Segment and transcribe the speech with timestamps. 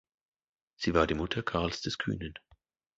[0.77, 2.33] Sie war die Mutter Karls des Kühnen.